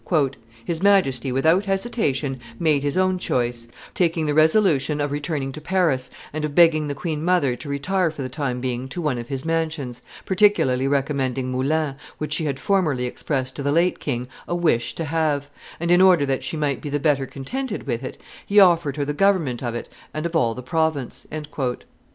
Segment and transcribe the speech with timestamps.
[0.65, 6.09] "His Majesty, without hesitation, made his own choice, taking the resolution of returning to Paris
[6.33, 9.27] and of begging the queen mother to retire for the time being to one of
[9.27, 14.55] his mansions, particularly recommending Moulins, which she had formerly expressed to the late king a
[14.55, 18.19] wish to have; and, in order that she might be the better contented with it,
[18.43, 21.27] he offered her the government of it and of all the province."